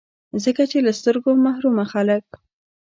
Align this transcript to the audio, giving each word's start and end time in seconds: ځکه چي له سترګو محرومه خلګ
ځکه 0.43 0.63
چي 0.71 0.77
له 0.85 0.91
سترګو 0.99 1.31
محرومه 1.45 1.85
خلګ 1.91 2.23